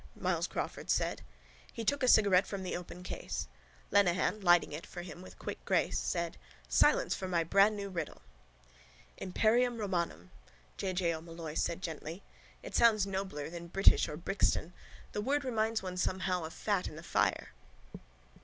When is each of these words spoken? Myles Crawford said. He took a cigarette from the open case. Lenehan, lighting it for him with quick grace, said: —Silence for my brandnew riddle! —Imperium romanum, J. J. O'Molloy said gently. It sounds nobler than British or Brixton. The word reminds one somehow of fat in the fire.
Myles 0.15 0.47
Crawford 0.47 0.89
said. 0.89 1.21
He 1.71 1.85
took 1.85 2.01
a 2.01 2.07
cigarette 2.07 2.47
from 2.47 2.63
the 2.63 2.75
open 2.75 3.03
case. 3.03 3.47
Lenehan, 3.91 4.41
lighting 4.41 4.71
it 4.71 4.87
for 4.87 5.03
him 5.03 5.21
with 5.21 5.37
quick 5.37 5.63
grace, 5.63 5.99
said: 5.99 6.37
—Silence 6.67 7.13
for 7.13 7.27
my 7.27 7.43
brandnew 7.43 7.87
riddle! 7.91 8.23
—Imperium 9.17 9.77
romanum, 9.77 10.31
J. 10.75 10.93
J. 10.93 11.13
O'Molloy 11.13 11.53
said 11.53 11.83
gently. 11.83 12.23
It 12.63 12.73
sounds 12.73 13.05
nobler 13.05 13.47
than 13.51 13.67
British 13.67 14.09
or 14.09 14.17
Brixton. 14.17 14.73
The 15.11 15.21
word 15.21 15.45
reminds 15.45 15.83
one 15.83 15.97
somehow 15.97 16.45
of 16.45 16.53
fat 16.55 16.87
in 16.87 16.95
the 16.95 17.03
fire. 17.03 17.49